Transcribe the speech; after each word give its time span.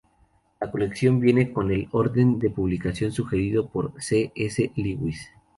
La 0.59 0.71
colección 0.71 1.19
viene 1.19 1.53
con 1.53 1.69
el 1.69 1.87
orden 1.91 2.39
de 2.39 2.49
publicación 2.49 3.11
sugerido 3.11 3.69
por 3.69 3.93
C. 4.01 4.31
S. 4.33 4.71
Lewis. 4.75 5.29